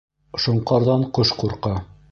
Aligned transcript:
Шоңҡарҙан 0.45 1.07
ҡош 1.19 1.37
ҡурҡа 1.43 1.79